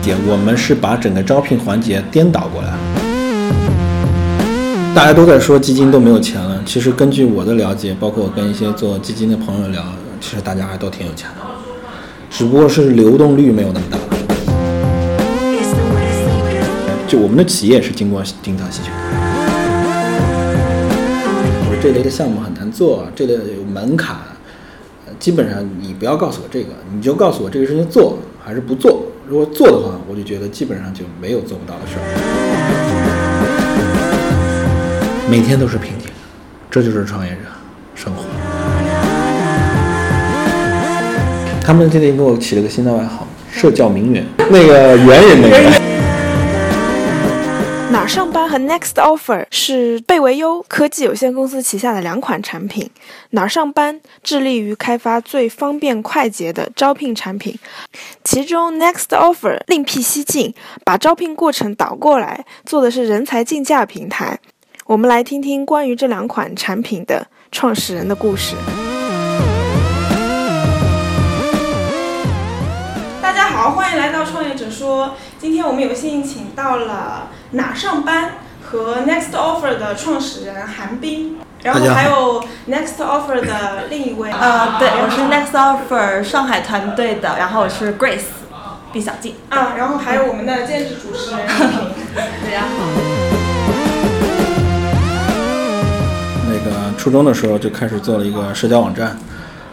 [0.00, 2.72] 节，我们是把整个招聘环节颠倒过来。
[4.94, 9.82] 大家都在说基金都没有钱了，其实根据我的了解，包括我跟一些做基金的朋友聊，
[10.20, 11.36] 其实大家还都挺有钱的，
[12.28, 13.98] 只不过是流动率没有那么大。
[17.06, 18.92] 就我们的企业是经过精挑细选。
[21.60, 24.16] 我说这类的项目很难做，这类有门槛，
[25.18, 29.02] 基本上你不要告诉我这个，你就告诉我这个事情做还是不做。
[29.30, 32.02] 如果做的话，我就觉得基本上就没有做不到的事儿。
[35.30, 36.10] 每天都是瓶颈，
[36.68, 37.38] 这就是创业者
[37.94, 38.24] 生活。
[41.62, 45.80] 他们今天给我起了个新的外号“社交名媛”，那个圆人那个。
[47.92, 52.90] 哪上和 Next Offer 是贝维优科技有限公司旗下的两款产品。
[53.30, 57.56] 哪儿上班致力于开发最方便快捷的招聘产品，
[58.24, 60.52] 其中 Next Offer 另辟蹊径，
[60.84, 64.40] 把招聘过程倒过来，做的是人才竞价平台。
[64.86, 68.56] 我们来听听关于这两款产品的创始人的故事。
[73.22, 75.14] 大家好，欢迎来到创业者说。
[75.38, 78.34] 今天我们有幸请到了哪上班
[78.70, 88.20] 和 Next Offer 的创始人韩冰，然后还有 Next Offer 的另一位呃，对，我是 Next Offer 上海团队的，然后我是 Grace
[88.92, 89.34] 毕小静。
[89.48, 91.66] 啊，然后还有我们的兼职主持人李平。
[92.14, 92.68] 大家好。
[96.48, 99.18] 那个初中的时候就开始做了一个社交网站，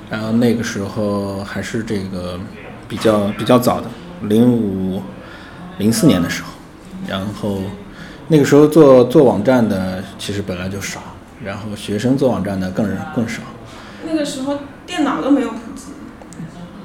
[0.10, 2.40] 然后那个时候还是这个
[2.88, 3.86] 比较比较早的，
[4.22, 5.04] 零五
[5.78, 6.50] 零四年的时候，
[7.08, 7.60] 然后
[8.28, 11.00] 那个时候做做网站的其实本来就少，
[11.44, 13.42] 然后学生做网站的更是更少。
[14.06, 15.86] 那个时候电脑都没有普及。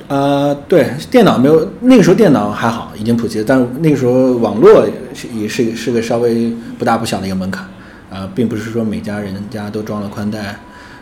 [0.09, 7.67] 呃，对，电脑没有，那个时候电脑还好，已经普及了，但那个时候网络是也是是个稍微不大不小的一个门槛，
[8.11, 10.57] 啊、并不是说每家人家都装了宽带，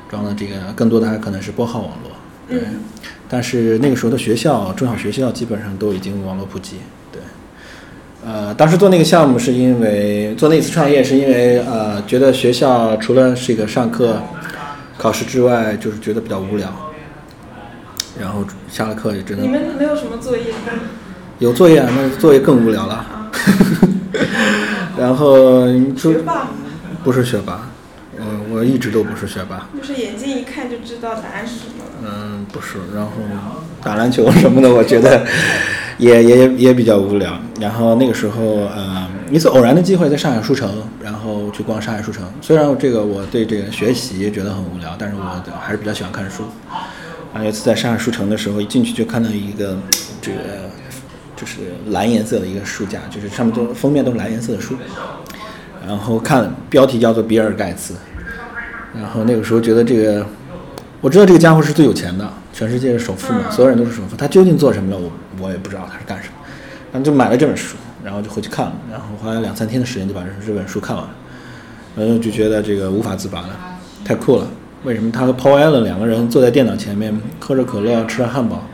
[0.09, 2.11] 装了这个，更多的还可能是拨号网络，
[2.49, 2.61] 对。
[2.61, 2.81] 嗯
[3.33, 6.79] 但是那个时候的学校，中小学校基本上都已经网络普及，
[8.25, 14.21] 呃，当时做那个项目是因为做那次创业，是因为呃觉得学校除了是一个上课、
[14.99, 16.69] 考试之外，就是觉得比较无聊。
[18.21, 20.45] 然后下了课也只能你们没有什么作业？
[21.39, 23.07] 有作业啊，那作业更无聊了。
[24.99, 25.67] 然后
[25.97, 26.49] 就学霸吗
[27.03, 27.71] 不是学霸，
[28.19, 31.91] 我，我一直都不是学霸，就是眼睛一看就知道答案是什么了。
[32.05, 32.77] 嗯，不是。
[32.95, 33.13] 然后
[33.83, 35.25] 打篮球什么的，我觉得
[36.01, 37.33] 也也也也比较无聊。
[37.61, 38.43] 然后那个时候，
[38.75, 42.25] 呃，一次偶然的机会在上海书城，然后去逛上海书城。
[42.41, 45.23] 虽然这个我对这个学习觉得很无聊，但是我
[45.61, 46.45] 还是比较喜欢看书。
[47.33, 49.79] 啊，有一次在上海书城的时候，一进去就看到一个
[50.21, 50.39] 这个
[51.37, 51.59] 就是
[51.91, 54.75] 蓝颜色的一个书架，就是上面都封面都是蓝颜色的书。
[55.87, 57.95] 然后看标题叫做比尔盖茨，
[58.95, 60.27] 然后那个时候觉得这个，
[61.01, 62.31] 我知道这个家伙是最有钱的，
[62.61, 64.15] 全世界首富嘛，所有人都是首富。
[64.15, 64.99] 他究竟做什么了？
[64.99, 65.11] 我
[65.47, 66.35] 我也不知道他是干什么。
[66.93, 71.11] 然后就买了这本书，然后就回去看了，然后花了两三天的时间就把这这本书看完了，
[71.97, 73.49] 然后就觉得这个无法自拔了，
[74.05, 74.47] 太酷了。
[74.85, 78.67] 为什么他和 Paul Allen 两个人坐在电脑前面，喝着可乐，吃着汉堡，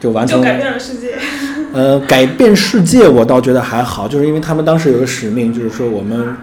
[0.00, 1.18] 就完成就改变了世界。
[1.74, 6.34] 呃，改变世界我倒觉得还好，就是因为他们当时有个使命，就是说我们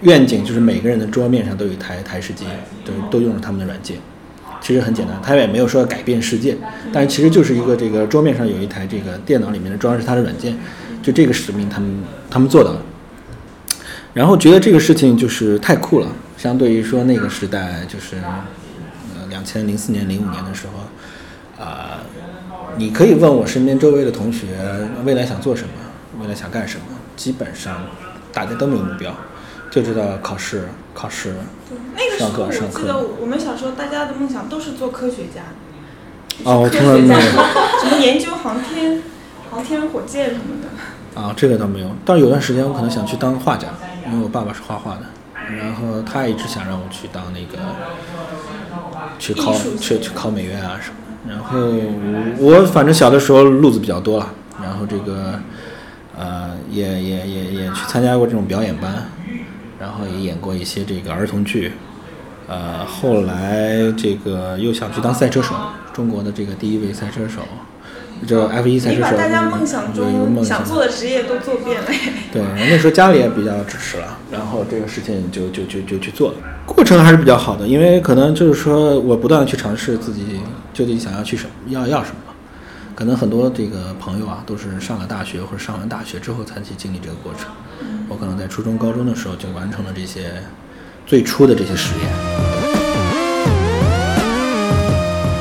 [0.00, 2.44] 愿景就是每个人的桌面上都有一台台式机，
[2.84, 3.98] 都都用了他们的软件。
[4.60, 6.56] 其实很简单，他也没有说要改变世界，
[6.92, 10.56] 但是其实就是一个这个桌面上有一台这个电脑里面的装的是他的软件，
[11.02, 11.98] 就这个使命他们
[12.30, 12.82] 他们做到了。
[14.12, 18.16] 然后觉得这个事情就是太酷了，相对于说那个时代，就是
[19.16, 22.00] 呃两千零四年零五年的时候，啊、
[22.76, 24.48] 你可以问我身边周围的同学
[25.04, 25.68] 未来想做什么，
[26.20, 26.84] 未来想干什么，
[27.16, 27.82] 基本上
[28.32, 29.14] 大家都没有目标，
[29.70, 31.34] 就知道考试、考试。
[31.94, 35.42] 那个时候上课上课我记得我们小时候大家的梦想都是做科学家，
[36.44, 37.42] 哦，我科从来没有学家
[37.82, 39.02] 什么研究航天、
[39.50, 41.20] 航天火箭什么的。
[41.20, 41.88] 啊，这个倒没有。
[42.04, 43.68] 但是有段时间我可能想去当画家，
[44.06, 45.02] 因为我爸爸是画画的，
[45.56, 47.58] 然后他一直想让我去当那个
[49.18, 51.34] 去考去去考美院啊什么的。
[51.34, 51.58] 然后
[52.38, 54.32] 我反正小的时候路子比较多了，
[54.62, 55.38] 然后这个
[56.16, 59.10] 呃也也也也去参加过这种表演班，
[59.80, 61.72] 然后也演过一些这个儿童剧。
[62.46, 65.54] 呃，后来这个又想去当赛车手，
[65.92, 67.42] 中国的这个第一位赛车手，
[68.26, 69.02] 这 F 一赛车手。
[69.02, 71.86] 把大家梦想有一个梦想中想做的职业都做遍了。
[72.32, 80.40] 对，那时候家里也比较支持了，然后这个事情就就就就去做了，过程还是比较好的，因为可能就是说我不断的去尝试自己
[80.74, 82.29] 究竟想要去什么，要要什么，
[83.00, 87.50] 可能很多这个朋友啊，都是上了大学或者上完大学之后才去经历这个过程。
[88.10, 90.34] 我可能在初中、高中的时候就完成了这些
[91.06, 92.12] 最初的这些实验。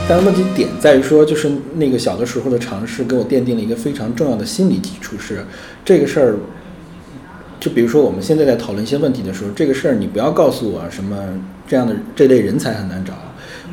[0.07, 5.45] 但问题点在于说，就是那个小的时候的尝试给我奠定了一个非常重要的心理基础，是
[5.83, 6.37] 这个事儿。
[7.59, 11.17] 就比如说我们现在在讨论一些问题的时候，这个事儿你不要告诉我什么
[11.67, 13.15] 这样的这类人才很难找，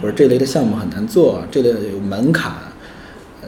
[0.02, 2.52] 或者这类的项目很难做，这类有门槛。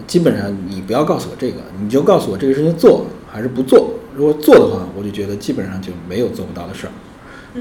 [0.08, 3.94] 基本上你不要告诉我这个，你就告诉我这个事情做还是不做。
[4.16, 6.92] 如果做的话，我就觉得基本上就没有做不到的事儿。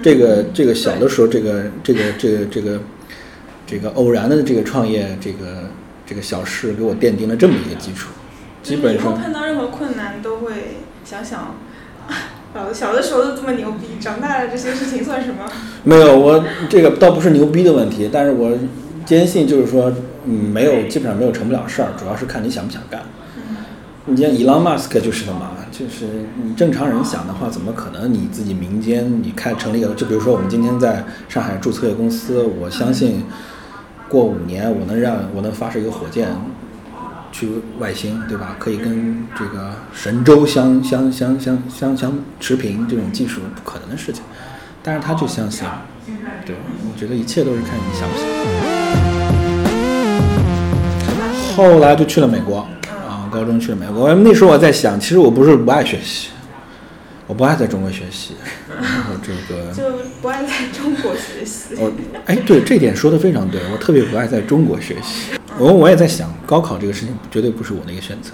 [0.02, 2.80] 这个这个小的时候，这个这个这个这个
[3.68, 5.70] 这个偶然的这个创业，这个
[6.06, 8.10] 这个小事给我奠定了这么一个基础。
[8.64, 11.56] 基本上碰到任何困难都会想想，
[12.56, 15.46] 老小的时候都这么牛逼，长大了这些事情算什么？
[15.84, 18.58] 没有，我这个倒不是牛逼的问题，但是我
[19.08, 19.90] 坚信就是说，
[20.26, 23.02] 嗯，没有基本上没有成不了事儿，主要是看你想不想干。
[24.06, 26.06] 你像伊朗马斯克就是的嘛，就是
[26.44, 29.96] 你正常人想的话，怎么可能你自己民间你开成立一个？
[29.96, 33.24] 就比如说我们今天在上海注册一个公司，我相信
[34.10, 36.28] 过五年我能让我能发射一个火箭
[37.32, 37.50] 去
[37.80, 38.58] 外星，对吧？
[38.60, 44.22] 可以跟这个神舟相相相相相相持平，这种技术不可能的事情。
[44.84, 45.68] 但是他就相信，
[46.46, 46.56] 对
[46.86, 48.57] 我觉得一切都是看你想不想。
[51.58, 52.68] 后来就去了美国啊。
[53.30, 56.30] 高中去了美国，那时候我在想，其实我不是不爱学习，
[57.28, 58.36] 我不爱在中国学习，
[58.72, 59.84] 然后这个就
[60.22, 61.76] 不爱在中国学习。
[61.78, 61.92] 我
[62.26, 65.38] 哎，对，这点说的非常对，我特别不爱在中国学习。
[65.60, 68.32] 我我也在想，高考这个事情绝对不是我的一个选择。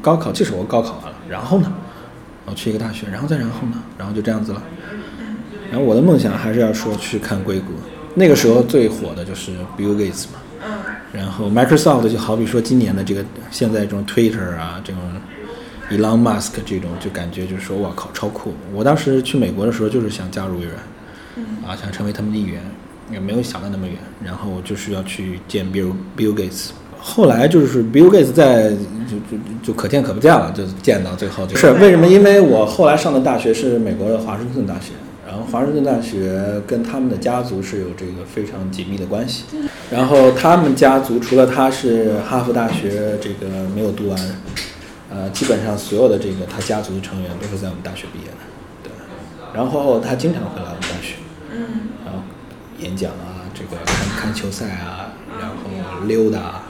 [0.00, 1.72] 高考即使我高考完了，然后呢，
[2.46, 4.60] 我去一个大学，然后再然后呢，然后就这样子了。
[5.70, 7.66] 然后我的梦想还是要说去看硅谷。
[8.16, 10.40] 那个时候最火的就是 Bill Gates 嘛。
[11.12, 15.02] 然后 Microsoft 就好比说今年的这个现在这种 Twitter 啊，这种
[15.90, 18.54] Elon Musk 这种，就感觉就是说，哇靠，超酷！
[18.72, 20.76] 我当时去美国的时候就是想加入微软，
[21.66, 22.62] 啊，想成为他们的一员，
[23.12, 23.96] 也没有想到那么远。
[24.24, 26.70] 然后就是要去见 Bill Bill Gates。
[26.98, 32.06] 后来就是 Bill Gates 在就就就可见可不见了，就见到最后就是为什么？
[32.06, 34.92] 因为我后来上的大学是美国的华盛顿大学。
[35.32, 39.44] 然后华盛顿大学跟他们的家族是有这个非常紧密的关系。
[39.90, 44.18] 然后他们家族除了他是哈佛大学这个没有读完，
[45.10, 48.36] 呃，基本上所有的这个他家族的成员都是在我们大学毕业的。
[48.82, 48.92] 对。
[49.54, 51.14] 然后他经常会来我们大学，
[51.50, 52.20] 嗯，然后
[52.80, 56.60] 演讲啊，这个看看球赛啊，然后溜达。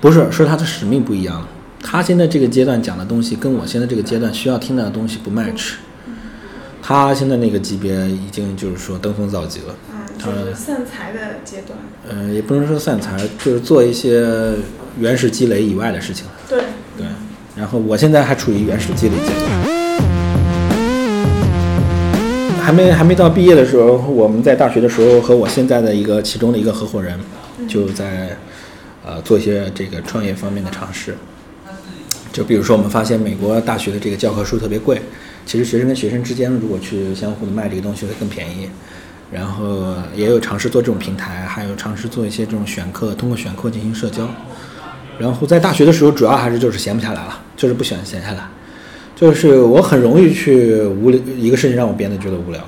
[0.00, 1.46] 不是，是他的使命不一样。
[1.80, 5.74] 他现在这个阶段讲的东西跟我现在这个阶段需要听到的东西不 match。
[6.88, 11.78] 他现在那个级别已经就是说登峰造极了，嗯，就是散财的阶段。
[12.08, 14.26] 嗯，也不能说散财，就是做一些
[14.98, 16.24] 原始积累以外的事情。
[16.48, 16.60] 对
[16.96, 17.06] 对。
[17.54, 19.50] 然后我现在还处于原始积累阶段，
[22.58, 27.20] 还没还没到毕业的时候，我们在大学的时候和我现在的一个其中的一个合伙人，
[27.68, 28.34] 就在
[29.04, 31.14] 呃做一些这个创业方面的尝试。
[32.32, 35.02] 就比如说，我们发现美国大学的这个教科书特别贵。
[35.48, 38.68] 其实学生跟学生之间，如果去相互的卖这个东西会更便宜，
[39.32, 44.28] 然后也有尝试做这种平台，还有尝试做一些这种选课，通过选课进行社交。
[45.18, 48.46] 然后在大学的时候，主要还是就是闲不下来了，就是不喜欢闲下来，
[49.16, 52.62] 就是我很容易去无聊一个事情让我变得觉得无聊。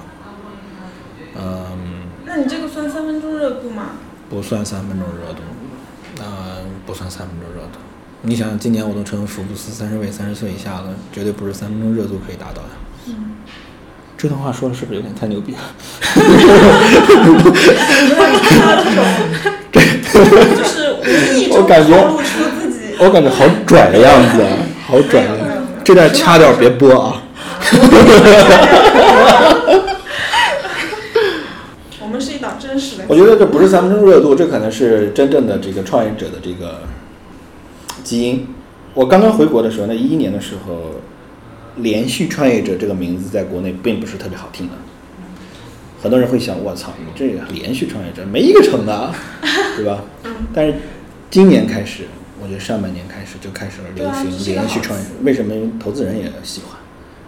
[1.36, 1.78] 嗯。
[2.24, 3.90] 那你这个算三分钟热度吗？
[4.30, 5.42] 不算三分钟热度，
[6.20, 6.24] 嗯，
[6.86, 7.78] 不算三分钟热度。
[8.22, 12.68] 你想，今年我都成福布斯三十位三十岁以下了，绝对不是三分钟热度可以达到的。
[13.06, 13.36] 嗯，
[14.18, 15.58] 这段话说的是不是有点太牛逼了？
[19.72, 19.80] 就
[20.64, 21.74] 是无意中透
[22.08, 24.44] 露出自己，我感觉好拽的样子，
[24.86, 25.24] 好拽。
[25.82, 27.22] 这段掐掉，别播啊！
[32.00, 33.04] 我们是一档真实的。
[33.08, 36.82] 我觉得这不是三分钟热度，这可能是真正的这个创业者的这个。
[38.02, 38.46] 基因，
[38.94, 41.00] 我刚刚回国的时候，那一一年的时候，
[41.76, 44.72] 连续创业者这个名字在国内并不是特别好听的，
[46.02, 49.12] 很多人会想，我操，你这个连续创业者没一个成的，
[49.76, 50.02] 对吧？
[50.52, 50.74] 但是
[51.30, 52.04] 今年开始，
[52.42, 55.54] 我觉得上半年开始就开始了流行连续创业，为什么？
[55.54, 56.78] 因为投资人也喜欢，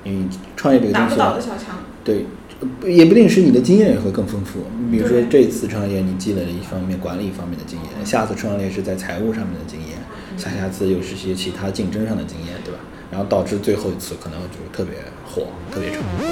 [0.04, 0.26] 因为
[0.56, 1.16] 创业这个东西，
[2.04, 2.26] 对。
[2.86, 4.60] 也不定是你的经验也会更丰富。
[4.90, 9.98] 比如说这次创业，你积累了一方面管理方面的经验；下次创业是在财务上面的经验；
[10.36, 12.80] 下下次又是些其他竞争上的经验，对吧？
[13.10, 16.26] 然后导致最后一次可能就特别火，特别成功。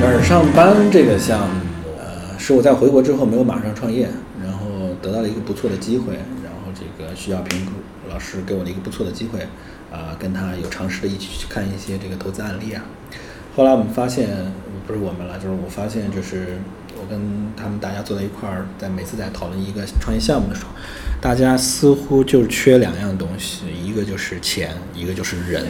[0.00, 1.54] 哪儿上班这个项目，
[1.98, 4.08] 呃，是我在回国之后没有马上创业，
[4.40, 7.66] 然后得到了一个不错的机会，然后这个徐小平
[8.08, 9.40] 老师给我的一个不错的机会，
[9.90, 12.82] 啊、跟他有尝试的一起去看一些这个投资案例啊。
[13.56, 14.28] 后来我们发现，
[14.86, 16.58] 不是我们了，就是我发现，就是
[17.00, 17.20] 我跟
[17.56, 20.70] 他们大家坐在一块儿，在每次在讨论一个创业项目的时候，
[21.20, 25.64] 大家似乎就缺两样东西，一个就是钱，一个就是人。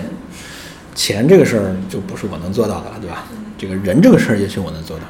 [0.95, 3.25] 钱这个事儿就不是我能做到的了，对吧？
[3.57, 5.05] 这个人这个事儿也许我能做到。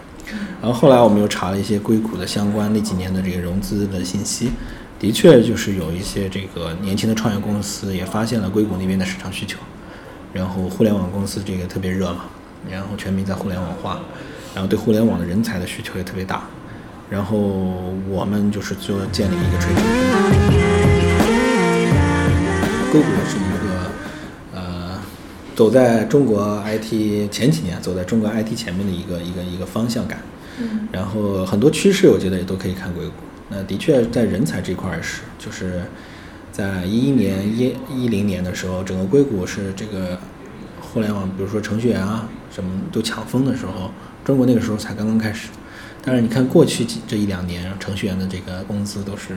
[0.61, 4.50] 然后后来我们又查了一些硅谷的相关那几年的这个融资的信息，
[4.99, 9.57] 的确就是有一些这个年轻的创业公司也发现了硅谷那边的市场需求，
[10.33, 12.25] 然后互联网公司这个特别热嘛，
[12.69, 14.00] 然后全民在互联网化，
[14.55, 16.43] 然后对互联网的人才的需求也特别大，
[17.09, 17.38] 然后
[18.09, 19.81] 我们就是做建立一个垂直。
[22.90, 23.93] 硅谷是一个
[24.55, 24.99] 呃，
[25.55, 30.19] 走在中国 IT 前几年走在中国 IT 前面的一个一个一个方向感。
[30.61, 33.12] 嗯然后很多趋势，我觉得也都可以看硅谷。
[33.50, 35.83] 那的确在人才这块儿是，就是
[36.52, 40.19] 在一一年、一一零年的时候，整个硅谷是这个
[40.81, 43.90] 互联网，比如说程序员啊什么都抢疯的时候，
[44.25, 45.49] 中国那个时候才刚刚开始。
[46.00, 49.37] 但是你看过去几这一两年，程序员的这个工资都是，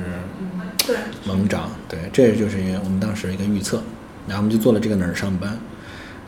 [1.26, 3.82] 猛涨，对，这也就是我们当时一个预测，
[4.28, 5.58] 然后我们就做了这个哪儿上班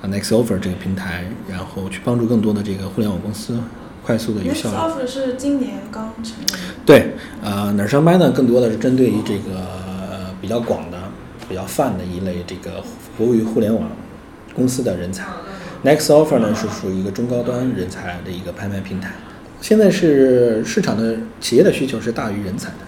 [0.02, 3.60] 啊 Next Offer 这个平台，然后去帮助更多的这个互联网公司
[4.06, 6.46] 快速的有 Next 效的 Offer 是今年刚成立。
[6.86, 8.30] 对，呃，哪儿上班呢？
[8.32, 9.60] 更多的是针对于这个、
[10.12, 10.98] 呃、比较广的、
[11.48, 12.84] 比较泛的一类这个
[13.18, 13.90] 服务于互联网
[14.54, 15.26] 公司的人才。
[15.84, 19.14] Next Offer 呢是属于一个中高端人才的一个拍卖平台。
[19.62, 22.80] 现在是市场的企业的需求是大于人才的，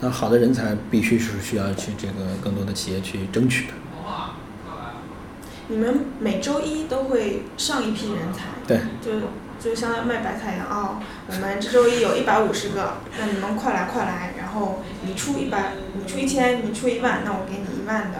[0.00, 3.72] 那好的人才必须是需要去这个更多的企业去争取的。
[5.68, 9.20] 你们每周一都会上一批人才，对，就
[9.58, 10.98] 就相当于卖白菜一样哦。
[11.28, 18.18] 我们这周一有一百五十个，那你们快来快来，然后你出一百，你出一千，你出一万，那我给你一万的。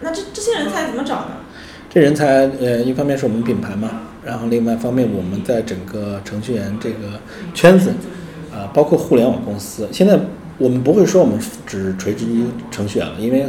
[0.00, 1.38] 那这这些人才怎么找呢？
[1.90, 2.26] 这人才，
[2.60, 7.18] 呃，一方面是我们品牌嘛，然后另外一方面我们在整个程序员这个
[7.54, 7.94] 圈子，
[8.52, 10.20] 啊、包括互联网公司，现在
[10.58, 13.46] 我们不会说我们只垂直于程序员了，因为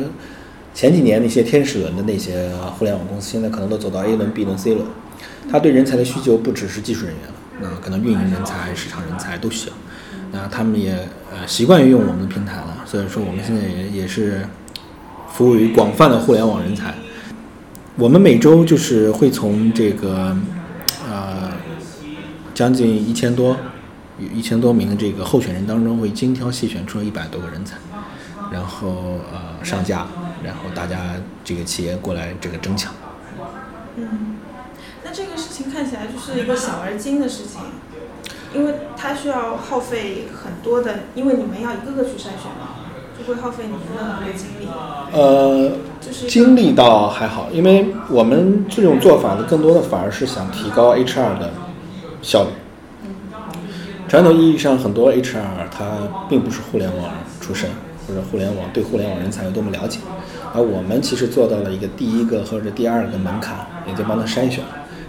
[0.80, 4.88] 前几年那些天使轮的那些互联网公司，现在可能都走到 A 轮、B 轮、C 轮，
[5.52, 9.74] 他对人才的需求不只是技术人员了，那可能运营人才、市场人才都需要，
[10.32, 10.94] 那他们也
[11.34, 14.48] 呃习惯于用我们的平台了，所以说我们现在也也是
[15.30, 16.94] 服务于广泛的互联网人才。
[17.98, 20.34] 我们每周就是会从这个
[21.10, 21.52] 呃
[22.54, 23.58] 将近一千多
[24.34, 27.76] 一千多名的这个候选人当中，会精挑细选出一百多个人才，
[28.50, 30.08] 然后呃上架，
[30.44, 32.94] 然后大家这个企业过来这个争抢。
[33.96, 34.38] 嗯，
[35.04, 37.62] 那这个事情看起来就是一个小而精的事情，
[38.54, 42.80] 因为它需要耗费很多的，因为你们要一个个去筛选嘛，
[43.18, 44.68] 就会耗费你们的很多精力。
[45.12, 51.52] 呃，就是精力倒还好，因为我们这种做法呢，更多的反而是想提高 HR 的
[52.22, 52.50] 效率。
[54.08, 55.86] 传统意义上，很多 HR 他
[56.28, 57.70] 并不是互联网出身，
[58.10, 60.00] 或者互联网对互联网人才有多么了解，
[60.52, 63.56] 而我们其实做到了一个第一个或者第二个门槛，
[63.88, 64.64] 也就帮他筛选，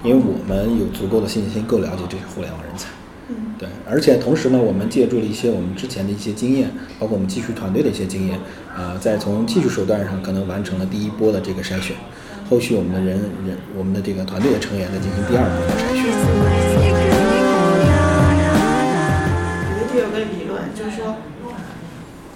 [0.04, 2.90] 因为我们有足够的信心，够了解这些互联网人才。
[3.28, 8.38] 嗯对，而且同时呢，我们借助了一些我们之前的一些经验，包括我们技术团队的一些经验，
[8.76, 11.96] 呃，在从技术手段上可能完成了第一波的这个筛选，
[12.50, 16.04] 后续我们的人人我们的这个团队的成员再进行第二波的筛选。
[19.70, 21.14] 有一就有个理论，就是说，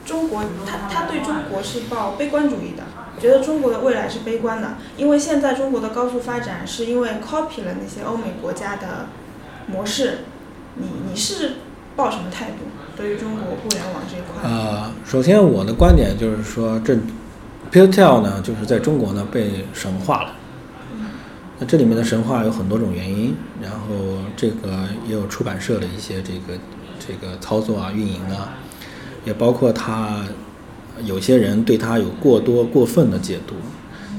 [0.04, 2.82] 中国他他对中国是抱悲观主义的，
[3.20, 9.06] 觉得中国的未来是悲观的，因为现在中国的高速发展是因为 copy 了那些欧美国家的
[9.66, 10.18] 模式。
[10.76, 11.52] 你你是
[11.94, 12.64] 抱什么态度？
[12.96, 14.42] 对于中国互联网这一块？
[14.42, 16.96] 呃，首先我的观点就是说，这
[17.70, 20.32] p i l t e l 呢，就是在中国呢被神化了。
[21.60, 26.58] 那这里面的神话有很多种原因，然后这个也有出版社的一些这个
[26.98, 28.54] 这个操作啊、运营啊，
[29.24, 30.24] 也包括他
[31.04, 33.54] 有些人对他有过多过分的解读。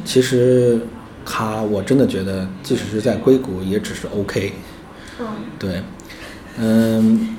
[0.03, 0.79] 其实
[1.25, 4.53] 他我真的觉得，即使是在硅谷，也只是 OK。
[5.19, 5.25] 嗯
[5.57, 5.81] 对，
[6.59, 7.35] 嗯，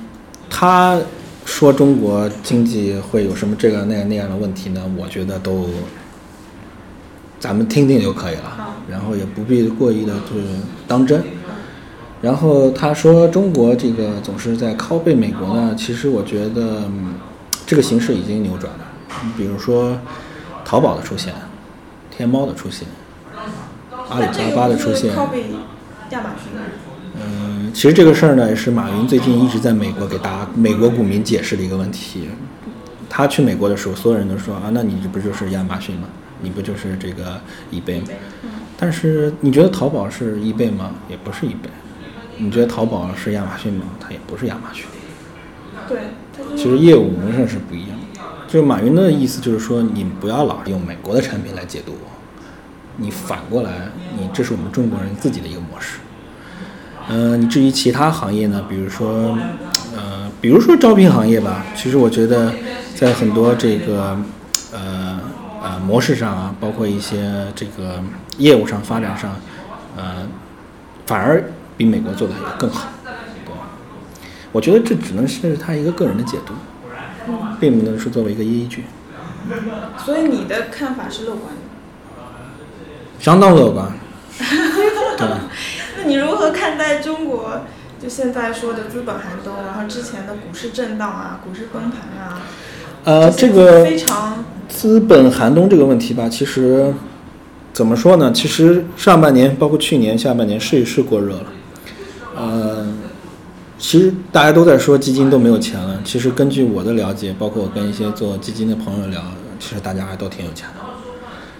[0.49, 0.99] 他
[1.45, 4.83] 说中国经济会有什么这个那样那样的问题呢？
[4.97, 5.69] 我觉得都
[7.39, 10.43] 咱们听听就可以了，然后也不必过于的去
[10.89, 11.23] 当真。
[12.23, 17.15] 然后他说中国这个总是在拷贝美国呢，其实我觉得、嗯
[17.67, 18.81] 这个形势已经扭转了。
[19.37, 19.99] 比如说
[20.65, 21.35] 淘宝的出现，
[22.11, 22.87] 天猫的出现，
[24.09, 26.63] 阿里巴巴的出现，亚马逊吗？
[27.19, 32.29] 嗯，其实这个事儿呢，也是马云最近一直在美国给大家美国股民解释的一个问题。
[33.09, 36.09] 他去美国的时候，所有人都说啊，那你这不就是亚马逊吗？
[36.43, 38.09] 你不就是这个易贝吗？
[38.77, 40.91] 但是你觉得淘宝是 eBay 吗？
[41.09, 41.71] 也不是 eBay。
[42.37, 43.87] 你觉得淘宝是亚马逊吗？
[43.99, 44.85] 它也不是亚马逊。
[45.89, 45.99] 对，
[46.57, 48.21] 其实业务模式是不一样的。
[48.47, 52.09] 就是马云的意思就是说，你不要老用美国的产品来解读我，
[52.97, 55.99] 你反过来，你这是我们中国人自己的一个模式。
[57.09, 59.37] 嗯、你至于其他行业呢，比如说，
[59.97, 62.53] 呃，比如说招聘行业吧，其实我觉得
[62.95, 64.17] 在很多这个
[64.73, 65.21] 呃
[65.63, 68.01] 呃模式上啊，包括一些这个
[68.39, 69.37] 业务上发展上，
[69.97, 70.27] 呃，
[71.07, 71.45] 反而
[71.77, 72.89] 比美国做的也更好。
[74.47, 76.55] 对，我觉得这只能是他一个个人的解读，
[77.59, 78.85] 并不能是作为一个依据。
[80.05, 81.61] 所以你的看法是乐观的。
[83.19, 83.93] 相当乐观，
[85.17, 85.41] 对吧？
[85.97, 87.63] 那你如何看待中国
[88.03, 92.43] 就现在说的资本寒冬，然后之前的股市震荡啊、股市崩盘啊？
[93.05, 96.93] 呃，这个非常资本寒冬这个问题吧，其实
[97.73, 98.33] 怎么说呢？
[98.33, 101.45] 其实上半年，包括去年下半年，是是过热了。
[102.37, 102.87] 呃，
[103.79, 106.01] 其实大家都在说基金都没有钱了。
[106.03, 109.21] 其实根据我的了解，包括我跟一些做基金的朋友聊，
[109.61, 110.81] 其实大家还都挺有钱的，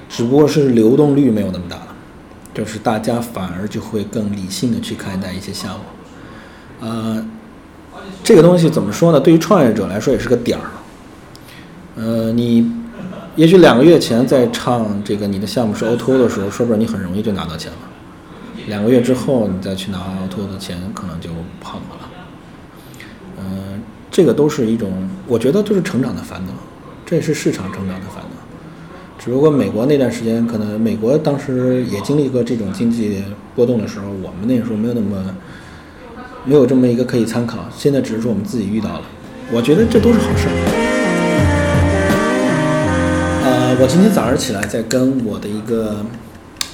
[0.09, 1.89] 只不过是流动率没有那么大了，
[2.55, 5.81] 就是大家反而就会更理性的去看待一些项目。
[6.81, 7.25] 呃，
[8.25, 9.21] 这个东西怎么说呢？
[9.21, 10.71] 对于创业者来说也是个点儿。
[11.97, 12.71] 呃，你
[13.37, 17.79] 也许两个月前在唱这个你的项目是 O2O 的时候，说不定你很容易就拿到钱了。
[18.67, 21.31] 两个月之后，你再去拿 O2O 的钱，可能就
[21.61, 22.11] 不好拿了。
[23.39, 23.81] 嗯、
[24.11, 26.53] 这个都是一种，我觉得就是成长的烦恼，
[27.05, 28.31] 这也是市场成长的烦恼。
[29.19, 33.23] 只不过美国那段时间，可能美国当时也经历过这种经济
[33.55, 35.37] 波动的时候，我们那时候没有那么
[36.45, 37.69] 没有这么一个可以参考。
[37.77, 39.03] 现在只是说我们自己遇到了，
[39.53, 40.49] 我觉得这都是好事。
[43.45, 46.05] 呃，我今天早上起来在跟我的一个，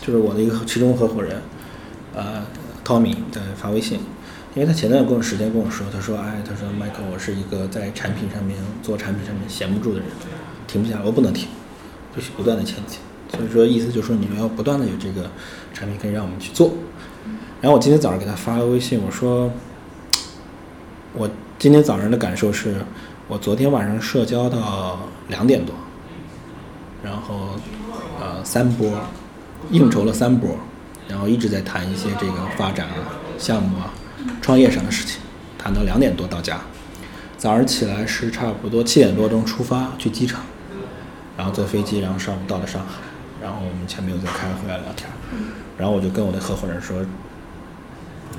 [0.00, 1.36] 就是我的一个其中合伙人，
[2.14, 2.44] 呃
[2.84, 4.00] ，Tommy 在发微信，
[4.54, 10.08] 因为他前段跟我时间跟我说，他说，哎，他说 Michael，我是一个在产品上面做产品上面闲不住的人，
[10.66, 11.48] 停不下来，我不能停，
[12.14, 12.98] 必须不断的前进。
[13.30, 15.30] 所以说，意思就是说你们要不断的有这个
[15.72, 16.72] 产品可以让我们去做。
[17.62, 19.50] 然后我今天早上给他发了微信，我说，
[21.14, 22.74] 我今天早上的感受是，
[23.28, 24.98] 我昨天晚上社交到
[25.28, 25.74] 两点多，
[27.02, 27.50] 然后
[28.20, 28.90] 呃三波，
[29.70, 30.50] 应酬了三波，
[31.12, 33.92] 然后一直在谈一些这个发展啊、项目啊、
[34.40, 35.20] 创业上的事情，
[35.58, 36.58] 谈到两点多到家。
[37.36, 40.40] 早上起来是差不多七点多钟出发去机场，
[41.36, 43.02] 然后坐飞机，然后上午到了上海，
[43.42, 45.10] 然后我们前面又在开会啊聊天，
[45.76, 47.04] 然后我就跟我的合伙人说，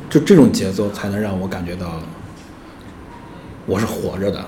[0.09, 1.99] 就这种节奏才能让我感觉到
[3.67, 4.43] 我是活着的，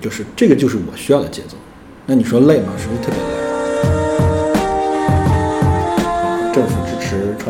[0.00, 1.56] 就是这个就是我需要的节奏。
[2.06, 2.74] 那你说累吗？
[2.78, 3.45] 是不是特别累？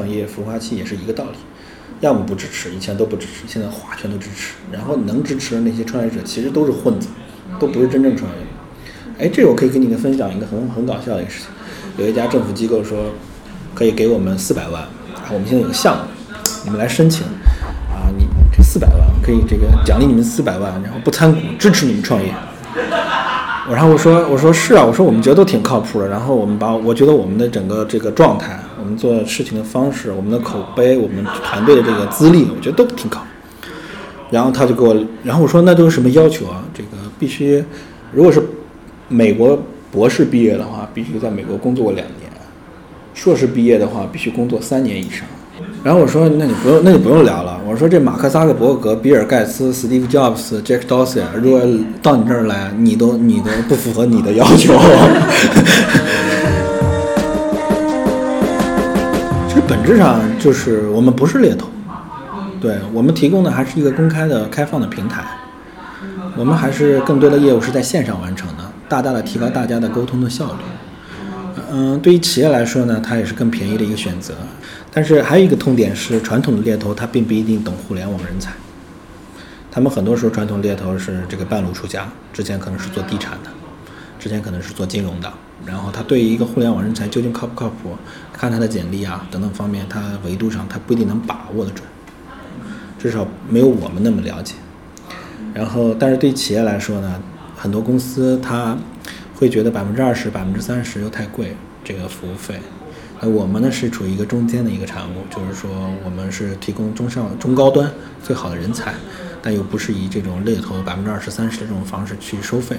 [0.09, 1.39] 业孵化器也是一个道理，
[2.01, 4.55] 要么不支持，以前都不支持，现在哗全都支持。
[4.71, 7.09] 然后能支持的那些创业者其实都是混子，
[7.59, 8.37] 都不是真正创业。
[9.19, 11.49] 哎，这个我可以跟你们分享一个很很搞笑的一个事情。
[11.97, 12.99] 有一家政府机构说
[13.75, 14.83] 可以给我们四百万，
[15.15, 16.03] 然后我们现在有个项目，
[16.65, 17.23] 你们来申请
[17.89, 22.35] 啊，你这四百万可以这个奖励你们四百万，然后不参股，支持你们创业。
[23.69, 26.07] 我然后我说我说是啊，我说我们觉得都挺靠谱的。
[26.07, 33.21] 然后我们把我觉得我们的整个这个状态，我们做事情的方式，我们的口碑，我们团队的这个资历，我觉得都挺高。
[34.31, 36.63] 然后他就给我，然后我说那都是什么要求啊？
[36.75, 37.65] 这个必须，
[38.13, 38.43] 如果是
[39.09, 39.59] 美国
[39.91, 42.29] 博士毕业的话，必须在美国工作过两年；
[43.15, 45.27] 硕士毕业的话，必须工作三年以上。
[45.85, 47.61] 然后我说，那你不用，那你不用聊了。
[47.65, 51.61] 我说这马克扎克伯格、比尔盖茨、史蒂夫· Jobs、Jack Dorsey，如果
[52.03, 54.75] 到你这儿来，你都你都不符合你的要求。
[59.69, 61.69] 本质上就是我们不是猎头，
[62.61, 65.25] 对我们提供的还是一个公开的、开放的平台。
[66.37, 70.61] 我们还是更多的业务是在线上完成的，大大的提高大家的沟通的效率。
[71.73, 74.35] 嗯，对于企业来说呢，它也是更便宜的一个选择。
[74.93, 78.53] 但是还有一个痛点是，传统的猎头他并不一定懂互联网人才。
[79.71, 83.51] 他们很多时候传统猎头是这个半路出家，之前可能是做地产的，
[84.27, 85.33] 之前可能是做金融的，
[85.65, 87.97] 然后他对于一个互联网人才究竟靠不靠谱，
[88.33, 91.87] 看他的简历啊等等方面，他维度上他不一定能把握得准，
[92.99, 94.57] 至少没有我们那么了解。
[95.55, 97.23] 然后，但是对企业来说呢，
[97.57, 98.77] 很多公司他
[99.37, 102.59] 会觉得百分之二十、百分之三十又太贵，这个服务费。
[103.21, 105.71] 那我们呢是处于一个中间的一个产物，就是说
[106.05, 107.89] 我们是提供中上、中高端
[108.25, 108.93] 最好的人才，
[109.41, 112.77] 但又不是以这种猎头百分之二十、三十的这种方式去收费。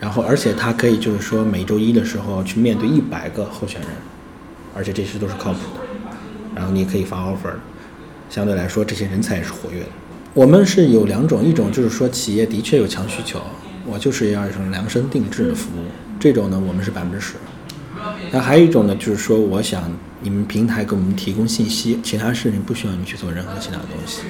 [0.00, 3.90] 然后而且他可以就是说每周一的时候去面对一百个候选人，
[4.74, 6.16] 而且这些都是靠谱的，
[6.56, 7.52] 然后你可以发 offer，
[8.30, 9.88] 相对来说这些人才也是活跃的。
[10.32, 13.42] 我们是有两种，一种就是说企业的确有强需求，
[13.84, 15.84] 我就是要一种量身定制的服务，
[16.18, 17.34] 这种呢我们是百分之十。
[18.30, 24.22] 那还有一种呢，就是说我想你们平台给我们提供信息，其他事情不需要你去做任何其他东西，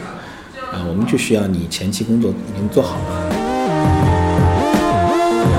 [0.72, 3.49] 啊，我们就需要你前期工作已经做好了。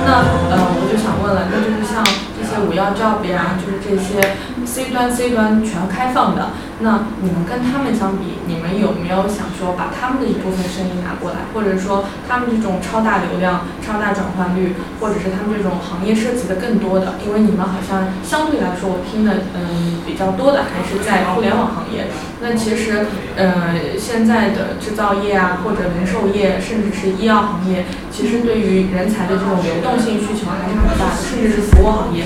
[0.06, 2.04] 那呃，我就想问了，那就是像
[2.38, 17.16] 这些五幺 job 呀，就是这些 C 端 C 端全开放的，那你们跟他们相比，你们有没有想说把他们的一部分生意拿过来，或者说他们这种超大流量、超大转换率，或者是他们这种行业涉及的更多的？
[17.26, 22.08] 因为你们好像相对来说，我听的嗯比较多的还是在互联网行业。
[22.42, 32.26] 那其实呃现在的制造业啊，或者零售业，甚至是医药行业，其实对于人才的这种流动性需求还是很大的，甚至是服务行业。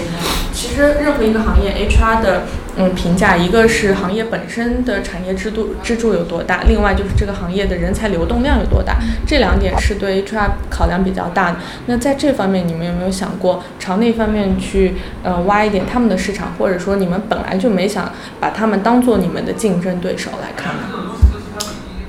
[0.66, 2.42] 其实任何一个行业 HR 的
[2.76, 8.98] 嗯评价，一个是行业本身的产业制度支柱有多大，另外就是这个行业的人才流动量有多大，
[9.28, 11.58] 这两点是对 HR 考量比较大的。
[11.86, 20.82] 那在这方面，你们有没有想过朝那方面去呃挖一点他们的市场，或者说你们本来就没想把他们当做你们的竞争对手来看呢？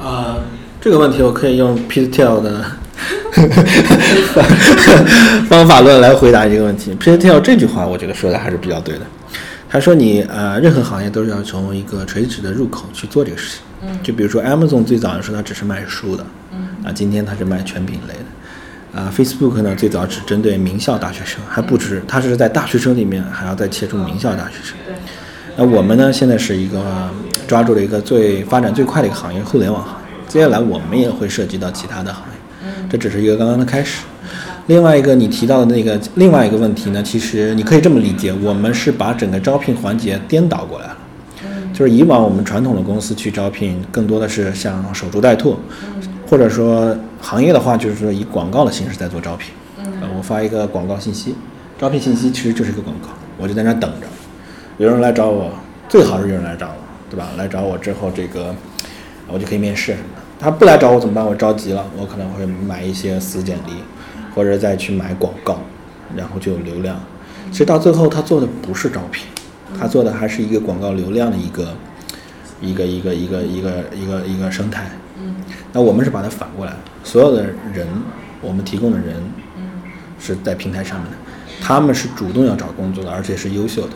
[0.00, 0.40] 呃，
[0.80, 2.64] 这个问题我可以用 Peter Thiel 的
[5.48, 6.96] 方法论来回答这个问题。
[7.00, 9.02] Peter Thiel 这句话，我觉得说的还是比较对的。
[9.68, 13.60] 他说你呃，任何行业都是要从一个垂直的入口去做这个事情。
[13.82, 19.00] 嗯就比如说 Amazon 最早的时候它只是卖书的，嗯啊，今天它是卖全品类的。
[19.00, 24.74] 啊，Facebook 呢最早只针对名校大学生，还不止，它是在大学生里面还要再切出名校大学生。
[24.86, 24.94] 对，
[25.56, 27.10] 那我们呢，现在是一个
[27.46, 29.98] 抓住了一个最发展最快的一个行业——互联网行业。
[30.26, 32.35] 接下来我们也会涉及到其他的行业，
[32.88, 34.02] 这只是一个刚刚的开始。
[34.66, 40.96] 另外一个你提到的那个另外一个问题呢，其实你可以这么理解，我们是把整个招聘环节颠倒过来了。
[41.72, 45.56] 就是以往我们传统的公司去招聘，更多的是像守株待兔，
[46.26, 49.52] 或者说行业的话，就是说以广告的形式在做招聘。
[50.00, 51.34] 呃，我发一个广告信息，
[51.78, 54.06] 招聘信息其实就是一个广告，我就在那等着，
[54.78, 55.50] 有人来找我，
[55.88, 56.76] 最好是有人来找我，
[57.10, 57.28] 对吧？
[57.36, 58.54] 来找我之后，这个
[59.28, 59.96] 我就可以面试。
[60.38, 61.24] 他不来找我怎么办？
[61.24, 63.72] 我着急了，我可能会买一些死简历，
[64.34, 65.58] 或者再去买广告，
[66.14, 67.00] 然后就有流量。
[67.50, 69.26] 其实到最后，他做的不是招聘，
[69.78, 71.74] 他做的还是一个广告流量的一个
[72.60, 74.90] 一个一个一个一个一个一个生态。
[75.18, 75.34] 嗯
[75.72, 76.72] 那我们是把它反过来，
[77.02, 77.86] 所有的人，
[78.42, 79.16] 我们提供的人
[79.56, 79.62] 嗯
[80.18, 81.16] 是在平台上面的，
[81.60, 83.94] 他们是主动要找工作的，而且是优秀的。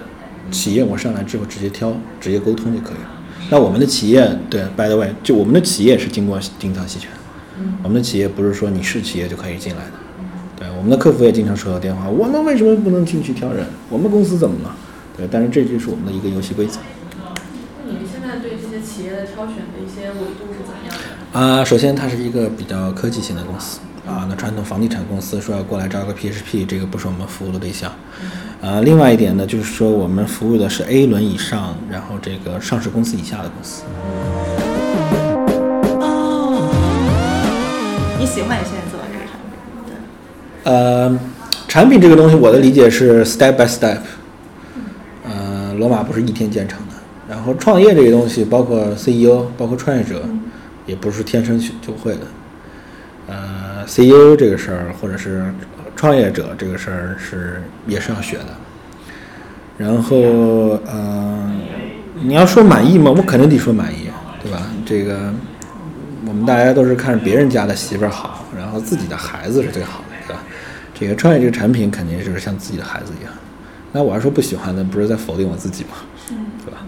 [0.51, 3.20] 企业我上来之后直接挑，直接沟通就可以了。
[3.51, 7.11] 那我们的企业，对，by the way，就我们的企业是经过精挑细选，
[7.83, 9.93] 我们的企业不是说你是企业就可以进来的。
[10.57, 13.67] 对，我们的客服也经常收到电话，我们为什么不能进去挑人？
[13.89, 14.77] 我们公司怎么了？
[15.17, 16.79] 对，但是这就是我们的一个游戏规则。
[17.19, 20.95] 那你们现在对这些企业的挑选的一些维度是怎么样
[21.33, 21.39] 的？
[21.39, 27.93] 啊，首先它是一个比较科技型的公司啊，那传统房地产公司说要过来招个 PHP，这个不是我们服务的对象。
[28.61, 33.83] 呃，另外一点呢，就是说我们服务的是 A 轮以上，然后这个上市公司以下的公司。
[38.19, 39.53] 你喜欢你现在做的这个产品？
[39.87, 41.19] 对，呃，
[41.69, 43.99] 产品这个东西，我的理解是 step by step。
[45.25, 46.95] 呃，罗马不是一天建成的。
[47.29, 50.23] 然后创业这个东西，包括 CEO，包括创业者，
[50.85, 52.21] 也不是天生就就会的。
[53.29, 53.60] 呃
[53.91, 55.53] ，CEO 这个事儿，或者是
[55.97, 58.47] 创业者这个事儿，是也是要学的。
[59.77, 60.17] 然后，
[60.87, 61.53] 呃，
[62.15, 63.11] 你要说满意吗？
[63.11, 64.09] 我肯定得说满意，
[64.43, 64.63] 对吧？
[64.87, 65.33] 这个
[66.27, 70.43] 我们大家都是看着别人家的媳妇儿好，然后自己的孩子是最好的，对吧？
[70.95, 73.33] 这个创业这个产品肯定就是像自己的孩子一样。
[73.93, 75.97] 那我要说不喜欢的，不是在否定我自己吗？
[76.65, 76.87] 对吧？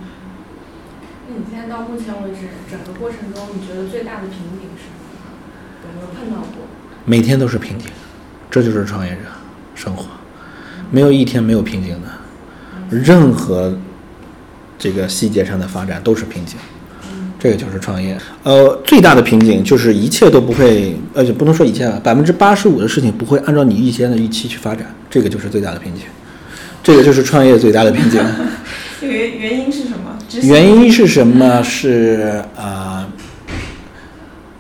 [1.27, 5.01] 那你现在到目前为止，整个过程中，你觉得最大的瓶颈是什么？
[5.83, 6.62] 有没有碰到过？
[7.05, 7.89] 每天都是瓶颈，
[8.51, 9.19] 这就是创业者
[9.75, 10.05] 生活，
[10.91, 13.77] 没有一天没有瓶颈的，任何
[14.79, 16.57] 这个细节上的发展都是瓶颈，
[17.39, 18.17] 这个就是创业。
[18.45, 26.05] 呃，最大的瓶颈就是一切都不会，而且不能说一切吧，百分之八十五的事情不会按照你预先的预期去发展，这个就是最大的瓶颈，
[26.83, 28.21] 这个就是创业最大的瓶颈。
[29.01, 30.19] 原 原因是什么？
[30.43, 31.63] 原因是什么？
[31.63, 32.92] 是啊、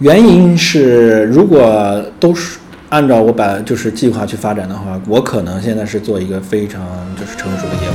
[0.02, 2.58] 原因是如果都是
[2.90, 6.84] 按照我把就是计划去发展的话，我可能现在是做一个非常
[7.14, 7.94] 就是成熟的业务。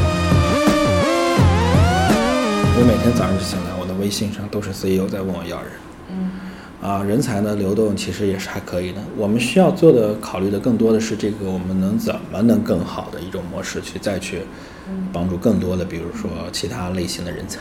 [2.80, 5.72] 我每天早上就醒来，我的微信上都是 CEO 在问我要人。
[6.10, 6.32] 嗯
[6.82, 9.02] 啊，啊，人才的流动其实也是还可以的。
[9.18, 14.44] 我们需要做的、考虑的更多的是这个，我们能怎么能更好的一种模式去再去
[15.12, 17.60] 帮助更多的，比如说其他类型的人才，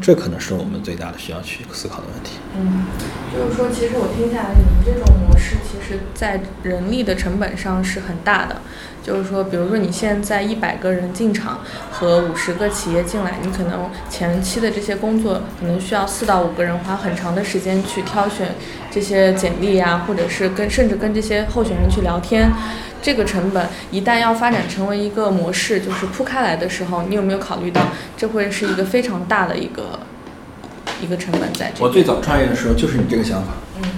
[0.00, 2.38] 这可能是我们最大的需要去思考的问题。
[2.56, 2.84] 嗯，
[3.32, 8.60] 就是说，其实我听下来，你们这种模式，其实在人力的成本上是很大的。
[9.02, 18.54] 就是说，比如说你现在一百个人进场和五十个企业进来，你可能前期的这些工作可能需要四到五个人花很长的时间去挑选
[18.90, 22.50] 这些简历呀，或者是跟甚至跟这些候选人去聊天。
[23.02, 27.80] 这个成本一旦要发展成为一个模式，就是铺开来的时候，你有没有考虑到
[28.14, 29.98] 这会是一个非常大的一个
[31.02, 31.82] 一个成本在这？
[31.82, 33.88] 我最早创业的时候就是你这个想法，嗯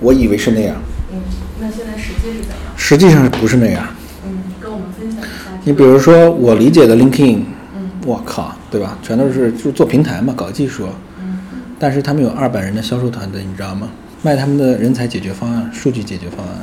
[0.00, 0.76] 我以为是那样，
[1.12, 1.20] 嗯，
[1.60, 2.58] 那现在实际是怎样？
[2.76, 3.86] 实际上不是那样。
[4.24, 5.50] 嗯，跟我们分享一下。
[5.64, 7.40] 你比如说我理解的 LinkedIn，
[7.76, 8.96] 嗯我靠，对吧？
[9.02, 10.88] 全都是就是做平台嘛，搞技术。
[11.20, 11.40] 嗯
[11.78, 13.90] 但是他们有二百人的销售团队，你知道吗？
[14.26, 16.56] 卖他们的人才解决方案、数据解决方案，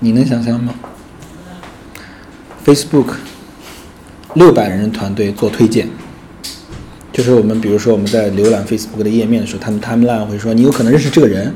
[0.00, 0.74] 你能想象吗
[2.66, 3.14] ？Facebook
[4.34, 5.86] 六百人团队做推荐，
[7.12, 11.54] 就是我们比如说我们在浏览 Facebook 的页面的时候，他们 timeline 会说你有可能认识这个人，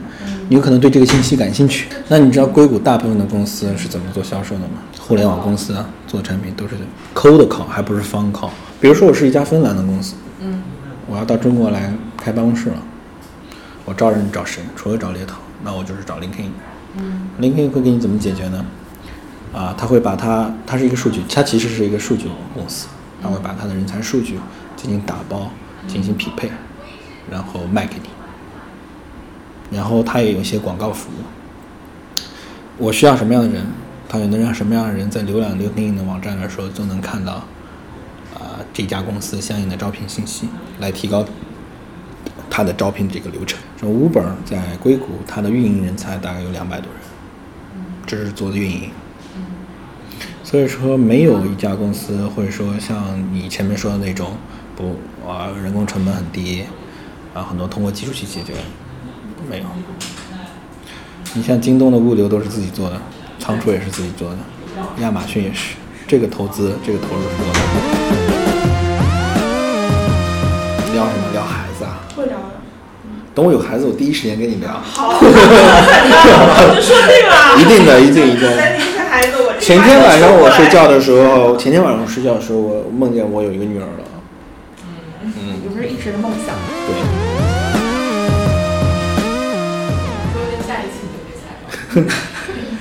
[0.49, 1.89] 你有可能对这个信息感兴趣。
[2.07, 4.79] 那你知道硅谷大部分的公司是怎么做销售的吗？
[5.01, 6.77] 互联网公司啊，做产品都是
[7.13, 8.51] cold call，还不是 phone call。
[8.81, 10.63] 比如说我是一家芬兰的公司，嗯
[11.09, 12.81] 我要到中国来开办公室了，
[13.89, 14.63] 我招人找谁？
[14.77, 16.51] 除了找猎头，那我就是找 LinkedIn。
[16.99, 18.63] 嗯 LinkedIn 会给你怎么解决呢？
[19.55, 22.89] 啊，他会把它，它是一个数据，它其实是一个数据公司，
[23.23, 24.39] 他会把他的人才数据
[24.77, 25.51] 进行打包、
[25.87, 26.51] 进行匹配，
[27.31, 28.11] 然后卖给你。
[29.75, 32.23] 然后它也有一些广告服务。
[32.77, 33.65] 我需要什么样的人，
[34.07, 37.33] 它也能让什么样的人在浏览 LinkedIn 的网站的时候都能看到，
[38.35, 40.47] 啊、这家公司相应的招聘信息，
[40.79, 41.25] 来提高
[42.51, 43.59] 它的招聘这个流程。
[43.81, 47.01] 说 Uber 在硅谷，它的运营人才大概有两百多人，
[48.07, 48.91] 这是做的运营。
[50.43, 54.33] 所以说，没有一家公司会说像你前面说的那种，
[54.75, 54.97] 不
[55.29, 56.65] 啊，人工成本很低，
[57.35, 58.55] 啊，很多通过技术去解决，
[59.51, 59.65] 没有。
[61.35, 62.99] 你像京东的物流都是自己做的，
[63.39, 64.39] 仓储也是自己做的，
[65.03, 67.61] 亚马逊也是，这个投资，这个投入是多大？
[70.95, 71.31] 聊什么？
[71.35, 71.68] 聊海？
[73.39, 74.69] 等我有孩子，我第一时间跟你聊。
[74.83, 75.23] 好，我
[76.75, 77.31] 就说这个。
[77.63, 78.41] 一定的，一定一定。
[78.41, 84.03] 等你生孩子，我前天晚上我睡觉的时候，前天晚上睡觉的时候，我梦见我有一个女儿了。
[85.23, 85.31] 嗯，
[85.65, 86.53] 有没有一直的梦想？
[86.91, 86.99] 对。
[90.67, 91.79] 下一期你就可以采访。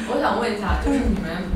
[0.10, 1.47] 我想问一下，就是你们，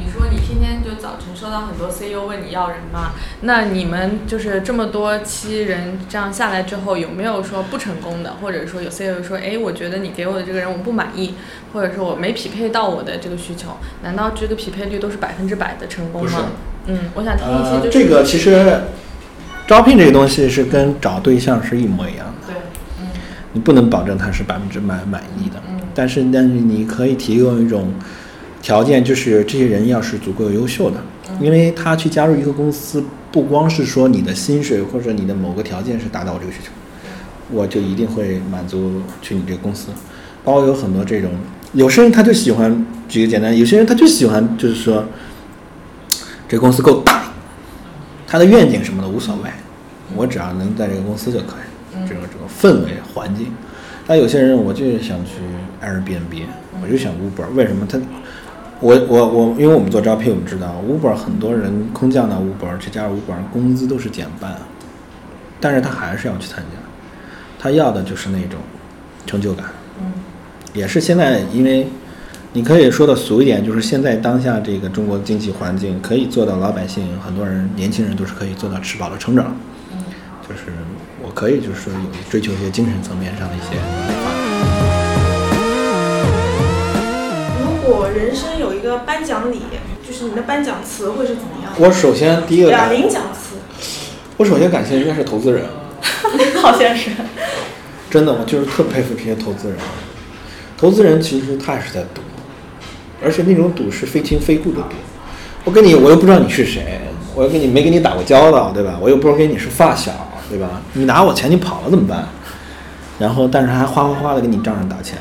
[0.60, 3.12] 天天就早晨收到很多 CEO 问你要人嘛？
[3.42, 11.36] 那你们就是这么多期人这样下来之后，有没有说不成功的，或者说有 CEO 说，哎，我觉得你给我的这个人我不满意，
[11.74, 13.78] 或者说我没匹配到我的这个需求？
[14.04, 16.48] 难道这个匹配率都是百分之百的成功吗？
[16.88, 18.82] 嗯，我想听一些呃，就是、这个其实
[19.68, 22.56] 招聘这个东西是跟找对象是一模一样的，对，
[23.00, 23.08] 嗯
[23.54, 25.62] 你不能保证他是百分之百满意的。
[25.70, 27.92] 嗯但是，但是你可以提供一种
[28.62, 30.98] 条件，就是这些人要是足够优秀的，
[31.40, 36.70] 因为他去加入一个公司，不光是说你的薪水或者你的某个条件是达到我这个需求，
[37.50, 39.88] 我就一定会满足去你这个公司。
[40.44, 41.32] 包括有很多这种，
[41.74, 45.06] 有些人他就喜欢，举个简单，有些人他就喜欢，就是说
[46.48, 47.32] 这公司够大，
[48.28, 49.50] 他的愿景什么的无所谓，
[50.16, 53.48] 我只要能在这个公司就可以，这种这种氛围环境。
[54.06, 55.32] 但有些人我就是想去
[55.84, 56.44] Airbnb，
[56.84, 58.00] 我就想 Uber，为什么他？
[58.82, 64.58] 我我我，因为我们做招聘，我们知道 Uber 很多人空降到 Uber 去加入 Uber，工资都是减半，
[65.60, 66.80] 但是他还是要去参加，
[67.60, 68.60] 他要的就是那种
[69.28, 69.68] 成就感。
[70.00, 70.12] 嗯
[70.74, 71.86] 也是现在，因为
[72.54, 79.46] 你可以说的俗一点，就是现在当下这个中国经济环境可以做到老百姓，很多人年轻人都是可以做到吃饱了撑着。
[79.94, 80.00] 嗯
[80.50, 80.72] 就是
[81.22, 83.76] 我可以就是说有追求一些精神层面上的一些
[87.92, 89.64] 如果人生有一个颁奖礼，
[90.08, 91.74] 就是你的颁奖词会是怎么样？
[91.78, 93.58] 我首先第一个对啊，感，领奖词，
[94.38, 95.66] 我首先感谢应该是投资人，
[96.64, 97.12] 好像是。
[98.10, 99.78] 真的，我就是特佩服这些投资人。
[100.78, 102.22] 投资人其实他也是在赌，
[103.22, 104.96] 而且那种赌是非亲非故的赌。
[105.66, 107.02] 我跟你，我又不知道你是谁，
[107.36, 108.98] 我又跟你没跟你打过交道，对吧？
[109.02, 110.14] 我又不知道跟你是发小，
[110.50, 110.82] 对吧？
[110.94, 112.26] 你拿我钱你跑了怎么办？
[113.20, 115.18] 然后，但是还哗哗哗的给你账上打钱，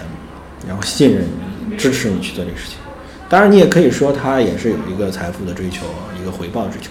[0.68, 1.39] 然后信任你，
[1.80, 2.76] 支持你去做这个事情。
[3.28, 5.86] 当然，你也可以说他也是有一个财富的追求，
[6.20, 6.90] 一个回报追求，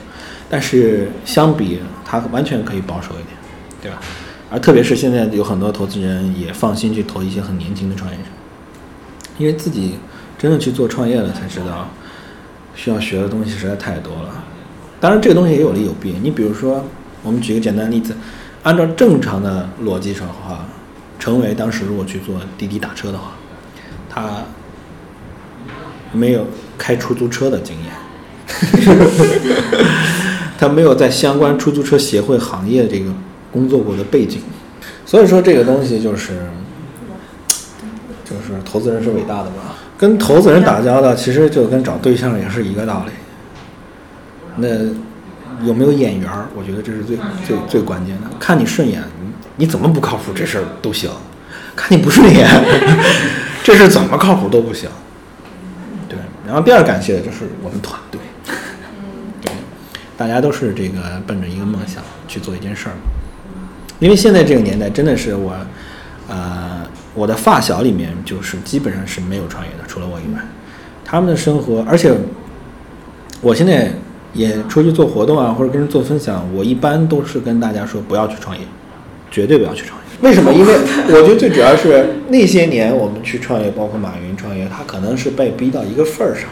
[0.50, 3.28] 但是相比他完全可以保守一点，
[3.82, 4.00] 对吧？
[4.50, 8.24] 而特别是现在有很多投资人也放心去投一些很年轻的创业者，
[9.38, 10.00] 因为自己
[10.38, 11.88] 真的去做创业了才知道，
[12.74, 14.44] 需要学的东西实在太多了。
[15.00, 16.16] 当然，这个东西也有利有弊。
[16.24, 16.84] 你比如说，
[17.22, 18.16] 我们举个简单例子，
[18.64, 20.66] 按照正常的逻辑上的话，
[21.20, 23.32] 陈伟当时如果去做滴滴打车的话，
[24.10, 24.44] 他
[26.12, 26.46] 没有
[26.78, 27.94] 开出租车的经验，
[30.58, 33.12] 他没有在相关出租车协会行业这个
[33.52, 34.42] 工作过的背景，
[35.06, 36.48] 所以说这个东西就是，
[38.26, 43.12] 就是投资人是伟大的嘛，跟投资人打交道其实就跟找对象也是一个道理。
[44.56, 44.68] 那
[45.66, 46.48] 有没有眼缘儿？
[46.56, 48.24] 我觉得这是最最最关键的。
[48.40, 49.02] 看你顺眼，
[49.56, 51.12] 你怎么不靠谱这事儿都行；
[51.76, 52.48] 看你不顺眼，
[53.64, 54.90] 这事儿怎么靠谱都不行。
[56.50, 58.20] 对，然后第二感谢的就是我们团队，
[59.40, 59.52] 对，
[60.18, 62.96] 大家都是这个奔着一个梦想去做一件事儿。
[64.00, 65.54] 因为现在这个年代真的是我，
[66.28, 66.82] 呃，
[67.14, 70.42] 我的发小里面就是基本上是没有创业的，除了我以外，
[71.06, 72.12] 他们的生活，而且
[73.42, 73.92] 我现在
[74.34, 78.66] 也出去做活动啊，或者跟人做分享，我一般都是跟大家说不要去创业，
[79.30, 79.99] 绝对不要去创业。
[80.22, 80.52] 为什么？
[80.54, 80.74] 因 为
[81.08, 86.50] 我觉得最主要是那些年我们去创业，包括马云创业，他可能是被逼到一个份儿上。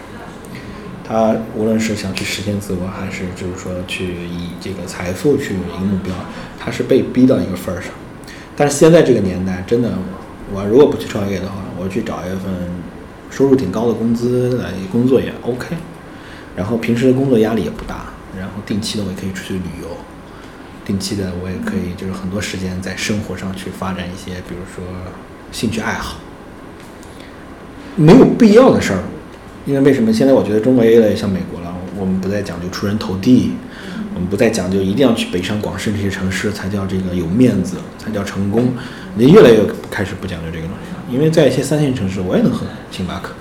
[1.03, 6.13] 他无论是想去实现自我，还是就是说去以这个财富去一个目标，
[6.59, 7.91] 他是被逼到一个份儿上。
[8.55, 9.91] 但是现在这个年代，真的，
[10.53, 12.51] 我如果不去创业的话，我去找一份
[13.29, 15.75] 收入挺高的工资来工作也 OK，
[16.55, 19.87] 然后平时的工作压力也不大，然后定期的我也可以出去旅游，
[20.87, 24.85] 定期的我也可以就是很多时间在生活上去发展一些，比如说
[25.51, 26.15] 兴趣爱好，
[27.97, 29.03] 没有必要的事儿。
[29.65, 31.75] 因为为什么现在我觉得中国越来越像美国了？
[31.99, 33.51] 我们不再讲究出人头地，
[34.13, 38.73] 我们不再讲究一定要去北上广深这些城市才叫这个有面子，才叫成功。
[39.17, 39.59] 人越来越
[39.91, 41.03] 开始不讲究这个东西了。
[41.11, 43.33] 因为在一些三线城市，我也能喝星巴克，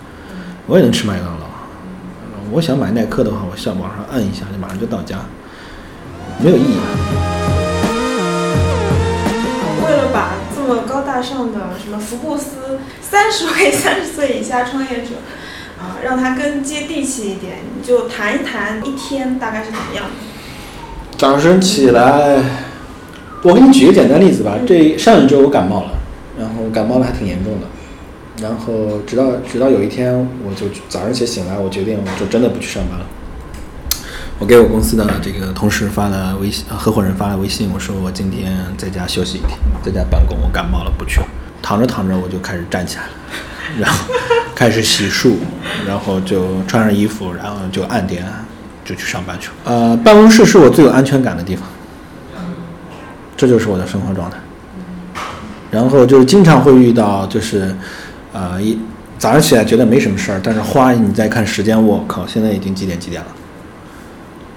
[0.66, 1.46] 我也能吃麦当劳。
[2.50, 5.18] 我想买耐克的话，我上网上摁一下，就马上就到家，
[6.42, 7.05] 没有意义。
[10.66, 15.16] 么高大上的什么福布斯三十位三十岁以下创业者，
[15.78, 20.10] 啊，让他更接地气一点，你就谈一谈一天大概是怎么样的。
[21.16, 22.42] 早晨起来，
[23.42, 24.54] 我给你举个简单例子吧。
[24.66, 25.90] 这上一周我感冒了，
[26.38, 27.66] 然后感冒的还挺严重的，
[28.42, 33.06] 然后直到直到有一天，我就早上起来醒来，我决定我就真的不去上班了。
[34.38, 41.26] 我给我公司的这个同事发了微信，合伙人发了微信，我说我今天在家休息一天，在家办公，我感冒了不去了。
[41.62, 43.10] 躺着躺着我就开始站起来了，
[43.80, 44.14] 然后
[44.54, 45.36] 开始洗漱，
[45.86, 48.26] 然后就穿上衣服，然后就按点
[48.84, 49.54] 就去上班去了。
[49.64, 51.66] 呃，办公室是我最有安全感的地方，
[53.38, 54.36] 这就是我的生活状态。
[55.70, 57.74] 然后就是经常会遇到，就是
[58.34, 58.78] 呃一
[59.18, 63.28] 早上起来觉得没什么事儿，但是哗你再看时间，我靠，现在已经几点几点了？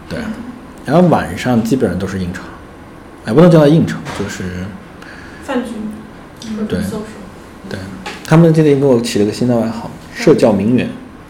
[0.09, 0.19] 对，
[0.85, 2.41] 然后晚上基本上都是应酬，
[3.25, 4.65] 哎，不能叫他应酬，就是
[5.43, 5.69] 饭局，
[6.67, 6.79] 对。
[7.69, 7.77] 对，
[8.25, 10.89] 他们今天给我起了个新的外号“社交名媛”。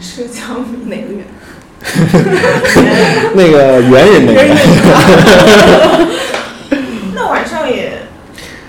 [0.00, 0.40] 社交
[0.86, 1.24] 哪个远？
[3.34, 4.40] 那个猿人那个，
[7.14, 8.06] 那晚上也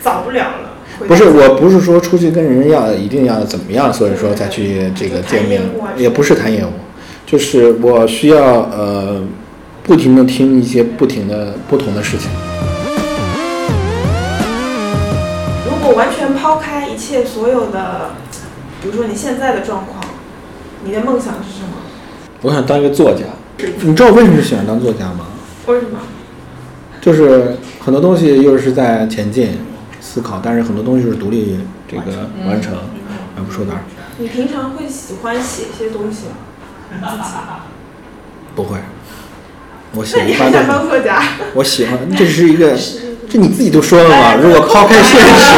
[0.01, 0.73] 早不了了。
[0.92, 5.61] 回不是，我不是说出去跟人要一定要怎么样，所以说再去这个见面
[5.97, 6.69] 也不是谈业务，
[7.25, 9.21] 就是我需要呃
[9.83, 12.29] 不停的听一些不停的不同的事情。
[15.65, 18.11] 如果完全抛开一切所有的，
[18.81, 20.03] 比如说你现在的状况，
[20.85, 21.75] 你的梦想是什么？
[22.41, 23.25] 我想当一个作家，
[23.81, 25.27] 你知道我为什么喜欢当作家吗？
[25.67, 25.99] 为什么？
[27.01, 29.49] 就是很多东西又是在前进
[30.03, 32.73] 思考，但是很多东西是独立这个完成，
[33.37, 33.79] 而不说哪儿
[34.17, 36.35] 你平常会喜欢写一些东西吗？
[36.91, 37.33] 你自己？
[38.53, 38.77] 不会。
[39.95, 41.23] 我那写一般都当作家？
[41.53, 42.75] 我喜欢，这是一个，
[43.29, 44.35] 这你自己都说了嘛。
[44.35, 45.53] 如果抛开现实，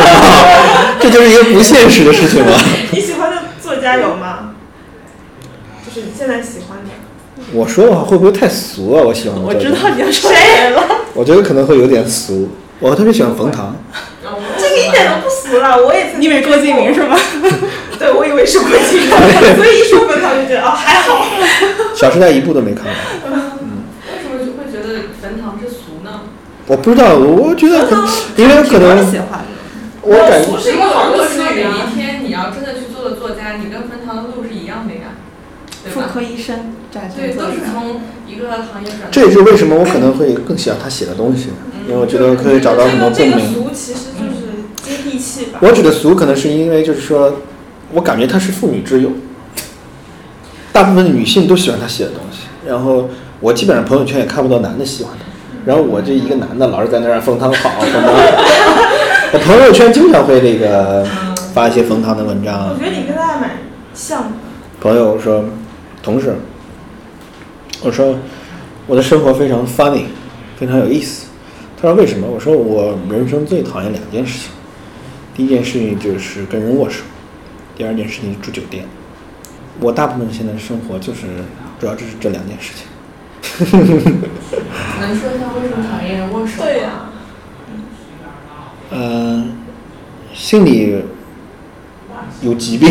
[1.00, 2.58] 这就是一个不现实的事情了。
[2.92, 4.54] 你喜欢的作家有吗？
[5.86, 6.90] 就是你现在喜欢的。
[7.52, 9.04] 我说的话会不会太俗啊？
[9.04, 10.84] 我喜欢我知道你要说谁了。
[11.14, 12.50] 我觉得可能会有点俗。
[12.80, 14.15] 我特别喜欢冯唐，这个
[14.76, 17.18] 一点都不俗了，我也曾经你以为郭敬明是吗？
[17.98, 19.10] 对，我以为是郭敬明，
[19.56, 21.26] 所以一说冯唐就觉得哦还好。
[21.98, 22.92] 《小时代》一部都没看过。
[23.32, 26.22] 为什么就会觉得冯唐是俗呢？
[26.68, 27.96] 我不知道，我觉得可，
[28.36, 29.06] 因为可能。
[30.08, 35.18] 我感不是一个好如果说词语啊有一天你要真的去做了作家，你跟冯唐的路是一样的呀，
[35.84, 36.10] 对吧？
[36.14, 37.66] 科医生转对，都是。
[37.74, 39.10] 从一个行业转。
[39.10, 41.50] 这也是为什么我可能会更喜欢他写的东西，
[41.88, 43.54] 因为我觉得可以找到很多这个共鸣。
[43.56, 44.00] 俗其实
[45.26, 45.60] 气吧。
[45.62, 47.38] 我指的俗，可能是因为就是说，
[47.92, 49.10] 我感觉她是妇女之友，
[50.72, 52.48] 大部分的女性都喜欢他写的东西。
[52.68, 53.10] 然后
[53.40, 55.26] 我基本上朋友圈也看不到男的喜欢他，
[55.66, 58.14] 然后我这一个男的老是在那儿冯唐好，冯唐好，
[59.34, 61.04] 我朋友圈经常会这个
[61.54, 62.78] 发一些冯唐的文章我。
[62.78, 63.52] 觉得你跟他还蛮
[63.94, 64.30] 像的。
[64.80, 65.44] 朋友说，
[66.04, 66.36] 同事，
[67.82, 68.16] 我说
[68.88, 70.04] 我的生活非常 funny，
[70.58, 71.26] 非常有意思。
[71.82, 72.28] 他说为什么？
[72.28, 74.50] 我说我人生最讨厌两件事情，
[75.36, 77.04] 第一件事情就是跟人握手，
[77.76, 78.86] 第二件事情住酒店。
[79.82, 81.24] 我大部分现在生活就是
[81.80, 82.88] 主要就是这两件事情。
[85.02, 86.64] 能说一下为什么讨厌人握手？
[86.64, 87.10] 对呀、
[88.92, 89.58] 嗯、
[90.34, 91.04] 心里
[92.42, 92.90] 有疾病。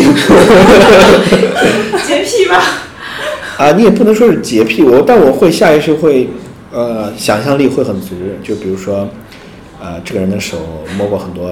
[2.05, 2.61] 洁癖吧。
[3.57, 6.29] 啊，你也不能说是洁癖，我但我会下意识会，
[6.71, 8.15] 呃，想象力会很足。
[8.43, 9.09] 就比如说，
[9.81, 11.49] 呃，这个人的手摸过很多，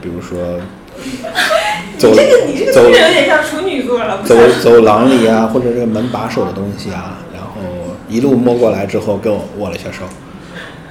[0.00, 0.58] 比如说
[1.98, 10.04] 走你这个你这个有点像处女座了，走走廊里啊，或者这个门把手的东西啊，然后一路摸过来之后跟我握了一下手，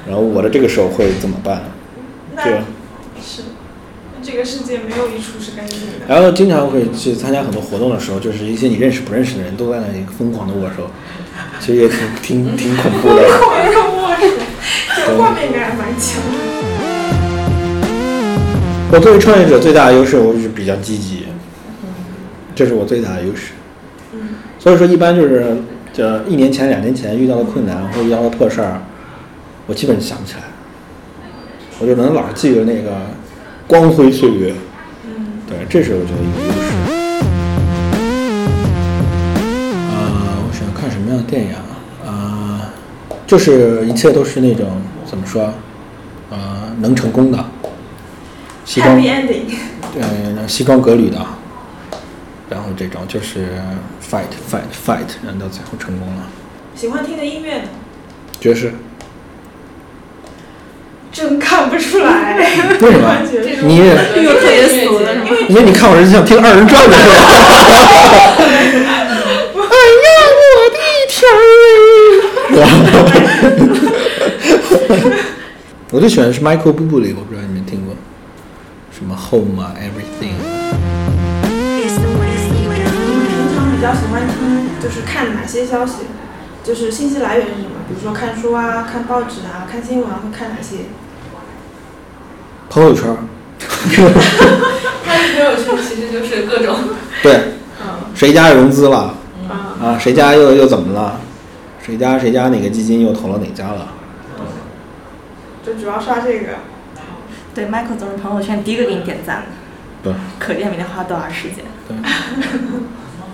[0.07, 1.64] 然后我的这个手会怎么办？
[2.36, 2.51] 那这
[3.22, 3.41] 是
[4.22, 6.05] 这个世界没有一处是干净的。
[6.07, 10.89] 然后经常会去参加很多活动的时候，就是一些你认识不认识的人都在那里疯狂的握手，
[11.60, 13.30] 其实也挺挺挺恐怖的。
[13.39, 14.28] 后面又握手，
[14.95, 16.88] 这个画面感还蛮强的。
[18.91, 21.25] 我作为创业者最大的优势，我就是比较积极，
[22.55, 23.51] 这是我最大的优势。
[24.57, 25.55] 所以说，一般就是
[25.93, 28.81] 这一年前、两年前遇到的困难或者遇到的破事儿，
[29.67, 30.41] 我基本想不起来，
[31.79, 32.97] 我就能老是记着那个
[33.67, 34.53] 光辉岁月。
[35.47, 36.69] 对，这是我觉得一个优势。
[39.91, 42.09] 啊、我想看什么样的电影啊？
[42.11, 42.73] 啊、
[43.27, 45.53] 就是一切都是那种怎么说，
[46.31, 47.45] 呃，能成功的，
[48.70, 48.95] 西装。
[49.99, 51.17] 呃，西装革履的，
[52.51, 53.47] 然后这种就是
[53.99, 56.28] fight fight fight，然后到最后成功了。
[56.76, 57.63] 喜欢听的音乐呢？
[58.39, 58.72] 爵士，
[61.11, 62.38] 真看不出来。
[62.80, 63.17] 为什么
[63.63, 63.88] 你因为
[65.47, 67.15] 因为你看我是像听二人转的是吧？
[68.38, 69.65] 哎
[70.05, 70.13] 呀，
[70.45, 71.28] 我的一条
[75.09, 75.17] 鱼！
[75.89, 77.95] 我最喜欢的是 Michael Bublé，我不知道你们听过，
[79.00, 80.34] 什么 Home 啊，Everything。
[81.80, 81.88] 平
[83.56, 86.00] 常比较喜欢听，就是看哪些消息，
[86.66, 87.76] 就是信息来源是什么？
[87.88, 90.80] 比如说看书啊、看报纸啊、看新闻啊，会看哪些？
[92.70, 93.16] 朋友圈儿，
[95.06, 96.76] 他的朋友圈其实就是各种，
[97.24, 99.16] 对，嗯谁家融资了
[99.47, 99.97] 啊，啊？
[99.97, 101.22] 谁家又又怎么了？
[101.82, 103.93] 谁家谁家哪个基金又投了哪家了？
[105.66, 106.47] 就主要刷这个。
[107.54, 109.47] 对，Michael 总是朋友圈第一个给你点赞的，
[110.04, 111.66] 对可见每天花多少时间。
[111.88, 111.97] 对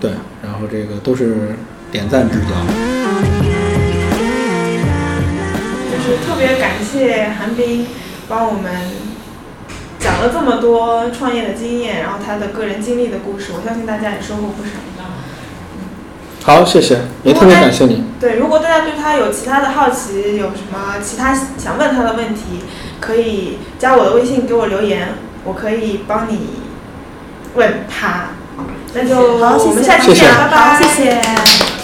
[0.00, 0.10] 对，
[0.42, 1.56] 然后这个都是
[1.90, 2.48] 点赞之交。
[5.90, 7.86] 就是特别感谢韩冰
[8.28, 8.70] 帮我们
[9.98, 14.70] 讲了这么多创业的经验，然后他的个人经历的故事，我相信大家也收获不少。
[16.42, 18.04] 好，谢谢，也特别感谢你。
[18.20, 22.60] 对，如果大家对他有其他的好奇，有什么其他想问他的问题，
[23.00, 25.08] 可以加我的微信给我留言，
[25.44, 26.50] 我可以帮你
[27.54, 28.30] 问他。
[28.94, 30.78] 那就好，谢谢，我们下期谢谢见，拜拜。
[30.82, 31.75] 谢谢。